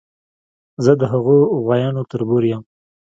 زه 0.83 0.91
د 0.99 1.01
هغو 1.11 1.37
غوایانو 1.63 2.07
تربور 2.11 2.43
یم. 2.51 2.63